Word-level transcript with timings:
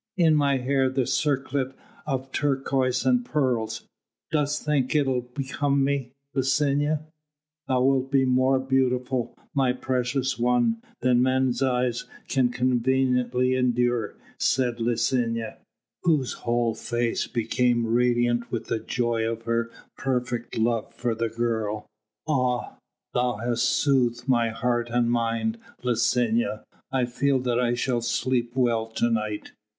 In 0.17 0.33
my 0.33 0.57
hair 0.57 0.89
the 0.89 1.05
circlet 1.05 1.75
of 2.07 2.31
turquoise 2.31 3.05
and 3.05 3.23
pearls... 3.23 3.87
dost 4.31 4.65
think 4.65 4.95
it'll 4.95 5.21
become 5.21 5.83
me, 5.83 6.13
Licinia?" 6.33 7.03
"Thou 7.67 7.83
wilt 7.83 8.11
be 8.11 8.25
more 8.25 8.57
beautiful, 8.57 9.37
my 9.53 9.73
precious 9.73 10.39
one, 10.39 10.81
than 11.01 11.21
man's 11.21 11.61
eyes 11.61 12.05
can 12.27 12.49
conveniently 12.49 13.53
endure," 13.53 14.15
said 14.39 14.79
Licinia, 14.79 15.59
whose 16.01 16.33
whole 16.33 16.73
face 16.73 17.27
became 17.27 17.85
radiant 17.85 18.51
with 18.51 18.69
the 18.69 18.79
joy 18.79 19.23
of 19.31 19.43
her 19.43 19.69
perfect 19.99 20.57
love 20.57 20.91
for 20.95 21.13
the 21.13 21.29
girl. 21.29 21.85
"Ah! 22.27 22.79
thou 23.13 23.35
hast 23.35 23.65
soothed 23.65 24.27
my 24.27 24.49
heart 24.49 24.89
and 24.89 25.11
mind, 25.11 25.59
Licinia. 25.83 26.63
I 26.91 27.05
feel 27.05 27.37
that 27.41 27.59
I 27.59 27.75
shall 27.75 28.01
sleep 28.01 28.55
well 28.55 28.87
to 28.87 29.11
night." 29.11 29.51